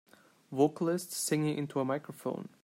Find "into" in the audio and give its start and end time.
1.59-1.79